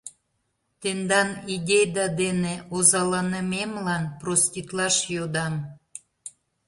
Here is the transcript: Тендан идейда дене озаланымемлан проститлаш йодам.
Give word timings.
Тендан 0.81 1.29
идейда 1.53 2.05
дене 2.21 2.53
озаланымемлан 2.75 4.03
проститлаш 4.21 4.95
йодам. 5.15 5.53